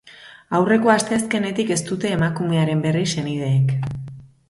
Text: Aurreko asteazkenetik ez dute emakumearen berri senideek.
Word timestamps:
Aurreko 0.59 0.91
asteazkenetik 0.93 1.71
ez 1.77 1.79
dute 1.91 2.17
emakumearen 2.17 2.85
berri 2.89 3.07
senideek. 3.15 3.75